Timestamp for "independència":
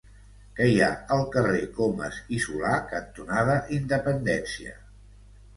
3.79-4.75